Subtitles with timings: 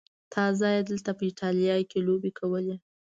[0.33, 2.75] تازه یې دلته په ایټالیا کې لوبې کولې.